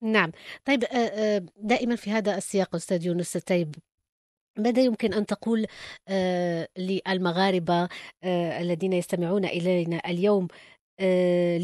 نعم. 0.02 0.32
طيب 0.66 0.84
آه، 0.84 0.98
آه، 0.98 1.42
دائما 1.58 1.96
في 1.96 2.12
هذا 2.12 2.38
السياق 2.38 2.76
أستاذ 2.76 3.06
يونس 3.06 3.36
التيب 3.36 3.76
ماذا 4.58 4.82
يمكن 4.82 5.14
أن 5.14 5.26
تقول 5.26 5.66
للمغاربة 6.78 7.90
الذين 8.62 8.94
يستمعون 8.94 9.46
إلينا 9.46 10.02
اليوم 10.10 10.48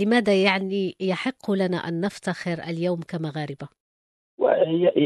لماذا 0.02 0.44
يعني 0.44 0.96
يحق 1.00 1.52
لنا 1.52 1.78
أن 1.78 2.02
نفتخر 2.02 2.54
اليوم 2.70 3.00
كمغاربة؟ 3.02 3.68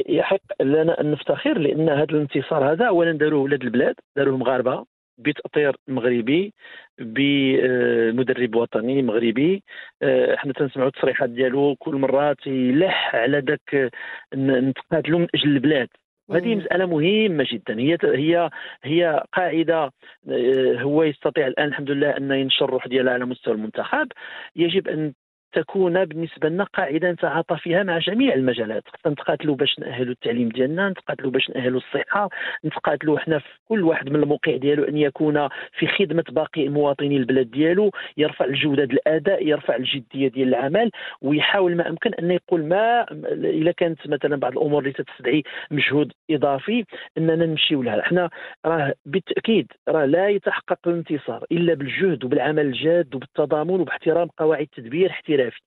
يحق 0.10 0.62
لنا 0.62 1.01
أن 1.01 1.12
نفتخر 1.12 1.57
لأن 1.57 1.89
هذا 1.89 2.03
الانتصار 2.03 2.72
هذا 2.72 2.86
أولا 2.88 3.12
داروه 3.12 3.41
ولاد 3.41 3.62
البلاد 3.62 3.96
داروه 4.15 4.38
مغاربة 4.38 4.86
بتأطير 5.17 5.75
مغربي 5.88 6.53
بمدرب 7.00 8.55
وطني 8.55 9.01
مغربي 9.01 9.63
آه، 10.01 10.36
إحنا 10.36 10.53
تنسمعوا 10.53 10.88
التصريحات 10.89 11.29
ديالو 11.29 11.75
كل 11.75 11.96
مرة 11.96 12.34
تيلح 12.34 13.15
على 13.15 13.39
ذاك 13.39 13.91
نتقاتلوا 14.36 15.19
من 15.19 15.27
أجل 15.36 15.50
البلاد 15.50 15.88
وهذه 16.27 16.55
مسألة 16.55 16.86
مهمة 16.86 17.46
جدا. 17.51 17.79
هي 17.79 17.98
هي 18.03 18.50
هي 18.84 19.24
قاعدة 19.34 19.91
آه، 20.29 20.74
هو 20.81 21.03
يستطيع 21.03 21.48
الآن 21.48 21.67
الحمد 21.67 21.91
لله 21.91 22.17
أن 22.17 22.31
ينشر 22.31 22.65
الروح 22.65 22.88
ديالها 22.88 23.13
على 23.13 23.25
مستوى 23.25 23.53
المنتخب. 23.53 24.07
يجب 24.55 24.88
أن 24.88 25.13
تكون 25.54 26.06
بالنسبة 26.06 26.50
لنا 26.50 26.63
قاعدة 26.63 27.12
نتعاطى 27.12 27.58
فيها 27.58 27.84
مع 27.84 27.98
جميع 28.00 28.34
المجالات. 28.34 28.84
خصنا 28.88 29.13
نتقاتلوا 29.13 29.56
باش 29.56 29.80
نأهلوا 29.80 30.12
التعليم 30.13 30.50
ديالنا 30.50 30.89
نتقاتلوا 30.89 31.32
باش 31.32 31.50
نأهلوا 31.50 31.80
الصحة 31.80 32.30
نتقاتلوا 32.66 33.20
حنا 33.20 33.39
في 33.39 33.46
كل 33.70 33.84
واحد 33.84 34.10
من 34.10 34.16
الموقع 34.24 34.56
ديالو 34.58 34.84
أن 34.84 34.98
يكون 34.98 35.48
في 35.80 35.88
خدمة 35.88 36.24
باقي 36.30 36.70
مواطني 36.70 37.18
البلاد 37.18 37.51
ديالو 37.51 37.92
يرفع 38.18 38.46
الجودة 38.46 38.84
الأداء 38.84 39.48
يرفع 39.48 39.75
الجدية 39.75 40.27
ديال 40.27 40.48
العمل 40.48 40.92
ويحاول 41.22 41.75
ما 41.75 41.89
أمكن 41.89 42.13
أن 42.13 42.32
يقول 42.32 42.66
ما 42.66 43.06
اذا 43.44 43.72
كانت 43.72 44.08
مثلا 44.08 44.36
بعض 44.36 44.51
الأمور 44.51 44.80
اللي 44.82 44.94
تستدعي 44.94 45.44
مجهود 45.72 46.12
إضافي 46.32 46.86
أننا 47.18 47.46
نمشيو 47.46 47.84
لها. 47.84 48.01
حنا 48.01 48.30
راه 48.66 48.94
بالتأكيد 49.06 49.72
راه 49.89 50.06
لا 50.06 50.30
يتحقق 50.30 50.80
الانتصار 50.88 51.46
إلا 51.51 51.74
بالجهد 51.74 52.24
وبالعمل 52.24 52.66
الجاد 52.66 53.16
وبالتضامن 53.16 53.80
وباحترام 53.80 54.27
قواعد 54.38 54.62
التدبير 54.62 55.12
احترام 55.39 55.48
احترافي 55.48 55.62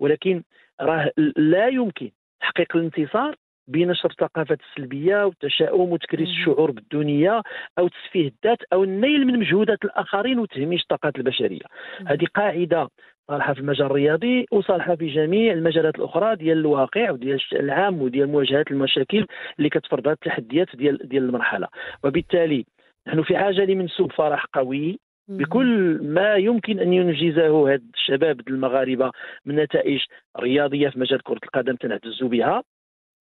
ولكن 0.00 0.42
راه 0.80 1.10
لا 1.36 1.68
يمكن 1.68 2.10
تحقيق 2.40 2.76
الانتصار 2.76 3.36
بنشر 3.68 4.10
الثقافات 4.10 4.58
السلبية 4.60 5.24
والتشاؤم 5.24 5.92
وتكريس. 5.92 6.28
الشعور 6.28 6.70
بالدونيه 6.70 7.42
أو 7.78 7.88
تسفيه 7.88 8.28
الذات 8.28 8.58
أو 8.72 8.84
النيل 8.84 9.26
من 9.26 9.38
مجهودات 9.38 9.84
الآخرين 9.84 10.38
وتهميش 10.38 10.82
الطاقات 10.82 11.16
البشرية 11.16 11.66
مم. 12.00 12.08
هذه 12.08 12.26
قاعدة 12.34 12.88
صالحة 13.28 13.54
في 13.54 13.60
المجال 13.60 13.86
الرياضي 13.86 14.46
وصالحة 14.52 14.96
في 14.96 15.06
جميع 15.06 15.52
المجالات 15.52 15.94
الأخرى 15.96 16.36
ديال 16.36 16.58
الواقع 16.58 17.10
وديال 17.10 17.40
العام 17.52 18.02
وديال 18.02 18.28
مواجهة 18.28 18.64
المشاكل 18.70 19.26
اللي 19.58 19.68
كتفرضها 19.70 20.12
التحديات 20.12 20.76
ديال 20.76 21.08
ديال 21.08 21.22
المرحلة 21.24 21.68
وبالتالي 22.04 22.66
نحن 23.06 23.22
في 23.22 23.36
حاجة 23.36 23.64
لمنسوب 23.64 24.12
فرح 24.12 24.44
قوي. 24.54 24.98
بكل 25.28 25.98
ما 26.02 26.34
يمكن 26.34 26.78
أن 26.78 26.92
ينجزه 26.92 27.72
هاد 27.72 27.82
الشباب 27.94 28.40
المغاربة 28.48 29.10
من 29.44 29.56
نتائج 29.56 30.00
رياضية 30.40 30.88
في 30.88 30.98
مجال 30.98 31.22
كرة 31.22 31.40
القدم 31.44 31.76
تنعتز 31.76 32.22
بها. 32.22 32.62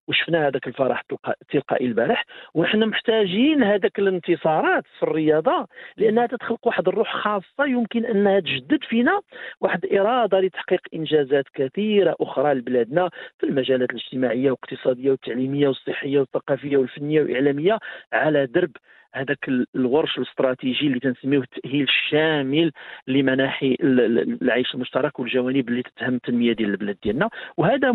وشفنا 0.08 0.48
هذاك 0.48 0.68
الفرح 0.68 1.04
التلقائي 1.42 1.86
البارح. 1.86 2.26
ونحن 2.54 2.86
محتاجين 2.86 3.64
هذاك 3.64 4.00
الانتصارات 4.00 4.84
في 4.98 5.04
الرياضة 5.04 5.68
لأنها 5.98 6.26
تتخلق 6.28 6.68
واحد 6.68 6.88
الروح 6.88 7.16
خاصة. 7.16 7.66
يمكن 7.66 8.06
أنها 8.06 8.40
تجدد 8.40 8.84
فينا 8.84 9.22
واحد 9.62 9.86
اراده 9.86 10.40
لتحقيق 10.40 10.82
إنجازات 10.94 11.46
كثيرة 11.54 12.16
أخرى 12.20 12.54
لبلادنا 12.54 13.10
في 13.40 13.46
المجالات 13.46 13.90
الاجتماعية 13.90 14.52
والاقتصادية 14.52 15.12
والتعليمية 15.12 15.68
والصحية 15.68 16.20
والثقافية 16.20 16.78
والفنية 16.78 17.22
والإعلامية 17.22 17.80
على 18.14 18.46
درب 18.46 18.72
هذاك 19.14 19.48
ال- 19.50 19.66
الغرش 19.76 20.18
الاستراتيجي 20.18 20.88
اللي 20.88 21.00
تنسميه 21.00 21.38
التأهيل 21.38 21.84
الشامل 21.84 22.72
لمناحي 23.08 23.78
ال- 23.82 24.00
ال- 24.00 24.42
العيش 24.42 24.76
المشترك 24.76 25.20
والجوانب 25.20 25.70
اللي 25.70 25.84
تتهم 25.84 26.16
التنمية 26.16 26.54
ديال 26.54 26.70
البلاد 26.70 26.98
ديالنا. 27.04 27.30
وهذا 27.58 27.92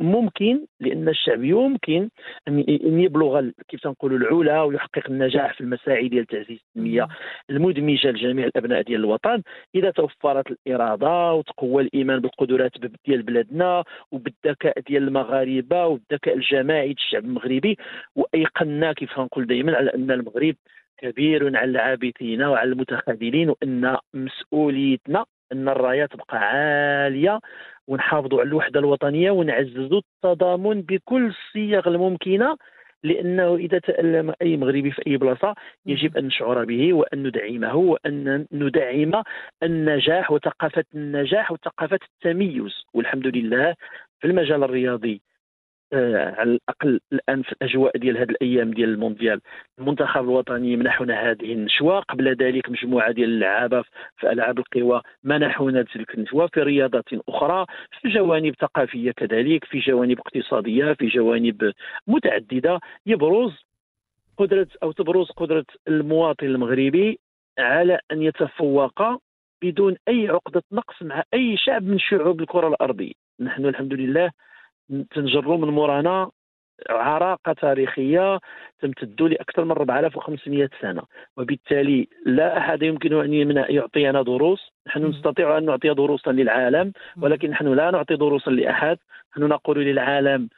ممكن 0.00 0.60
لأن 0.80 1.08
الشعب 1.08 1.44
يمكن 1.44 2.08
أن 2.48 2.64
يبلغ 3.00 3.50
كيف 3.68 3.80
تنقولوا 3.80 4.18
العلا 4.18 4.62
ويحقق 4.62 5.02
النجاح 5.10 5.54
في 5.54 5.60
المساعي 5.60 6.08
ديال 6.08 6.26
تعزيز 6.26 6.58
التنمية 6.68 7.08
المدمجة 7.50 8.08
لجميع 8.10 8.46
الأبناء 8.46 8.82
ديال 8.82 9.00
الوطن. 9.00 9.42
إذا 9.74 9.90
توفرت 9.90 10.46
الإرادة 10.50 11.32
وتقوى 11.32 11.82
الإيمان 11.82 12.20
بالقدرات 12.20 12.72
ديال 13.06 13.22
بلادنا 13.22 13.84
وبالذكاء 14.12 14.80
ديال 14.80 15.02
المغاربة 15.08 15.86
والذكاء 15.86 16.34
الجماعي 16.36 16.86
ديال 16.86 16.96
الشعب 16.98 17.24
المغربي 17.24 17.76
وأيقنا 18.16 18.92
كيف 18.92 19.18
نقول 19.18 19.46
دائما 19.46 19.76
على 19.76 19.94
أن 19.94 20.10
المغرب 20.10 20.55
كبير 20.98 21.56
على 21.56 21.70
العابثين 21.70 22.42
وعلى 22.42 22.72
المتخاذلين 22.72 23.50
وإن 23.50 23.96
مسؤوليتنا 24.14 25.24
إن 25.52 25.68
الراية 25.68 26.06
تبقى 26.06 26.38
عالية 26.38 27.40
ونحافظوا 27.88 28.40
على 28.40 28.48
الوحدة 28.48 28.80
الوطنية 28.80 29.30
ونعززوا 29.30 30.00
التضامن 30.00 30.82
بكل 30.82 31.26
الصيغ 31.26 31.88
الممكنة 31.88 32.56
لأنه 33.04 33.54
إذا 33.56 33.78
تألم 33.78 34.34
أي 34.42 34.56
مغربي 34.56 34.90
في 34.90 35.02
أي 35.06 35.16
بلاصة 35.16 35.54
يجب 35.86 36.16
أن 36.16 36.24
نشعر 36.26 36.64
به 36.64 36.92
وأن 36.92 37.22
ندعمه 37.26 37.76
وأن 37.76 38.46
ندعم 38.52 39.22
النجاح 39.62 40.30
وثقافة 40.30 40.84
النجاح 40.94 41.52
وثقافة 41.52 41.98
التميز. 42.14 42.84
والحمد 42.94 43.26
لله 43.26 43.74
في 44.20 44.26
المجال 44.26 44.64
الرياضي 44.64 45.22
على 45.92 46.50
الأقل 46.50 47.00
الآن 47.12 47.42
في 47.42 47.52
الأجواء 47.52 47.98
ديال 47.98 48.18
هذه 48.18 48.30
الأيام 48.30 48.70
ديال 48.70 48.88
المونديال. 48.88 49.40
المنتخب 49.78 50.24
الوطني 50.24 50.76
منحنا 50.76 51.30
هذه 51.30 51.52
النشوة 51.52 52.00
قبل 52.00 52.36
ذلك 52.36 52.70
مجموعة 52.70 53.12
ديال 53.12 53.28
اللعابة 53.28 53.84
في 54.16 54.32
ألعاب 54.32 54.58
القوى 54.58 55.02
منحونا 55.24 55.82
تلك 55.82 56.14
النشوة 56.14 56.46
في 56.46 56.60
رياضات 56.60 57.04
أخرى 57.28 57.66
في 58.00 58.08
جوانب 58.08 58.54
ثقافية 58.60 59.10
كذلك 59.10 59.64
في 59.64 59.78
جوانب 59.78 60.18
اقتصادية 60.18 60.92
في 60.92 61.06
جوانب 61.06 61.72
متعددة. 62.06 62.80
يبرز 63.06 63.52
قدرة 64.38 64.68
أو 64.82 64.92
تبرز 64.92 65.30
قدرة 65.30 65.64
المواطن 65.88 66.46
المغربي 66.46 67.18
على 67.58 67.98
أن 68.12 68.22
يتفوق 68.22 69.02
بدون 69.62 69.96
أي 70.08 70.28
عقدة 70.28 70.62
نقص 70.72 71.02
مع 71.02 71.22
أي 71.34 71.56
شعب 71.56 71.82
من 71.82 71.98
شعوب 71.98 72.40
الكرة 72.40 72.68
الأرضية. 72.68 73.12
نحن 73.40 73.66
الحمد 73.66 73.92
لله 73.92 74.30
تنجروا 75.10 75.56
من 75.56 75.68
مورانا 75.68 76.30
عراقة 76.90 77.52
تاريخية 77.52 78.38
تمتد 78.80 79.22
لاكثر 79.22 79.64
من 79.64 79.70
4500 79.70 80.68
سنة. 80.80 81.02
وبالتالي 81.36 82.08
لا 82.26 82.58
أحد 82.58 82.82
يمكن 82.82 83.12
أن 83.12 83.64
يعطينا 83.70 84.22
دروس. 84.22 84.72
نحن. 84.86 85.04
نستطيع 85.04 85.58
أن 85.58 85.64
نعطي 85.64 85.94
دروسا 85.94 86.30
للعالم 86.30 86.92
ولكن 87.22 87.50
نحن 87.50 87.74
لا 87.74 87.90
نعطي 87.90 88.16
دروسا 88.16 88.50
لأحد. 88.50 88.98
نحن 89.32 89.42
نقول 89.42 89.84
للعالم 89.84 90.48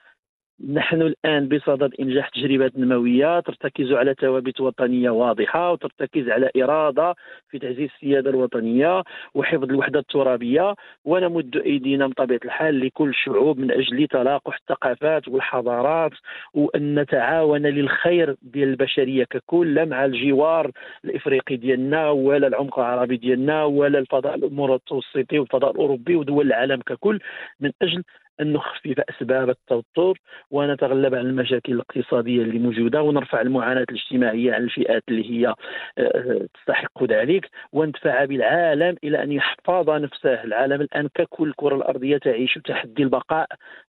نحن 0.66 1.02
الآن 1.02 1.48
بصدد 1.48 1.94
إنجاح 2.00 2.28
تجربه 2.28 2.70
نمويه 2.76 3.40
ترتكز 3.40 3.92
على 3.92 4.14
ثوابت 4.20 4.60
وطنية 4.60 5.10
واضحة 5.10 5.72
وترتكز 5.72 6.28
على 6.28 6.50
إرادة 6.62 7.14
في 7.50 7.58
تعزيز 7.58 7.90
السيادة 7.94 8.30
الوطنية 8.30 9.02
وحفظ 9.34 9.64
الوحدة 9.64 9.98
الترابية. 9.98 10.74
ونمد 11.04 11.56
أيدينا 11.56 12.06
بطبيعه 12.06 12.40
الحال 12.44 12.80
لكل 12.80 13.08
الشعوب 13.08 13.58
من 13.58 13.70
أجل 13.70 14.06
تلاقح 14.08 14.56
الثقافات 14.56 15.28
والحضارات 15.28 16.12
وأن 16.54 16.98
نتعاون 17.00 17.62
للخير 17.66 18.36
ديال 18.42 18.68
البشرية 18.68 19.24
ككل 19.24 19.74
لا 19.74 19.84
مع 19.84 20.04
الجوار 20.04 20.70
الإفريقي 21.04 21.56
ديالنا 21.56 22.10
ولا 22.10 22.46
العمق 22.46 22.78
العربي 22.78 23.16
ديالنا 23.16 23.64
ولا 23.64 23.98
الفضاء 23.98 24.34
المتوسطي 24.34 25.38
والفضاء 25.38 25.70
الأوروبي 25.70 26.16
ودول 26.16 26.46
العالم 26.46 26.80
ككل. 26.80 27.20
من 27.60 27.70
أجل 27.82 28.02
أن 28.40 28.52
نخفف 28.52 29.00
اسباب 29.10 29.50
التوتر 29.50 30.20
ونتغلب 30.50 31.14
على 31.14 31.28
المشاكل 31.28 31.72
الاقتصادية 31.72 32.42
اللي 32.42 32.58
موجودة 32.58 33.02
ونرفع 33.02 33.40
المعاناة 33.40 33.84
الاجتماعية 33.90 34.54
عن 34.54 34.62
الفئات 34.62 35.02
اللي 35.08 35.30
هي 35.30 35.54
آه، 35.98 36.46
تستحق 36.54 37.04
ذلك 37.04 37.50
وندفع 37.72 38.24
بالعالم 38.24 38.96
إلى 39.04 39.22
أن 39.22 39.32
يحفظ 39.32 39.90
نفسه 39.90 40.44
العالم 40.44 40.80
الآن 40.80 41.08
ككل 41.14 41.48
الكره 41.48 41.76
الأرضية 41.76 42.18
تعيش 42.18 42.58
تحدي 42.64 43.02
البقاء 43.02 43.46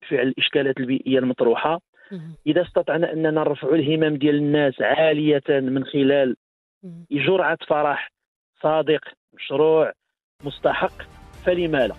بفعل 0.01 0.27
الإشكالات 0.27 0.77
البيئية 0.79 1.19
المطروحة. 1.19 1.79
إذا 2.47 2.61
استطعنا 2.61 3.13
أننا 3.13 3.31
نرفع 3.31 3.67
الهمم 3.69 4.17
ديال 4.17 4.35
الناس 4.35 4.81
عالية 4.81 5.43
من 5.49 5.85
خلال. 5.85 6.35
جرعة 7.11 7.57
فرح 7.67 8.11
صادق 8.61 9.01
مشروع 9.33 9.93
مستحق 10.43 11.01
فلما 11.45 11.87
لا 11.87 11.95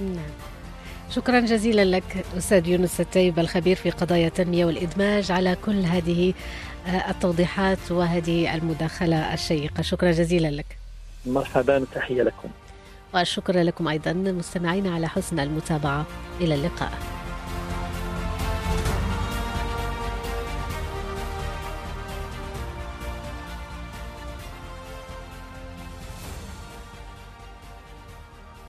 نعم 0.00 0.63
شكرا 1.10 1.40
جزيلا 1.40 1.84
لك 1.84 2.24
أستاذ 2.38 2.68
يونس 2.68 3.00
التيب 3.00 3.38
الخبير 3.38 3.76
في 3.76 3.90
قضايا 3.90 4.26
التنمية 4.26 4.64
والإدماج 4.64 5.30
على 5.32 5.56
كل 5.66 5.84
هذه 5.84 6.34
آه، 6.86 7.10
التوضيحات 7.10 7.90
وهذه 7.90 8.54
المداخلة 8.54 9.34
الشيقة. 9.34 9.82
شكرا 9.82 10.10
جزيلا 10.10 10.50
لك. 10.50 10.78
مرحبا 11.26 11.78
وتحيه 11.78 12.22
لكم. 12.22 12.48
والشكر 13.14 13.60
لكم 13.62 13.88
أيضا 13.88 14.12
مستمعين 14.12 14.86
على 14.86 15.08
حسن 15.08 15.40
المتابعة. 15.40 16.06
إلى 16.40 16.54
اللقاء. 16.54 16.92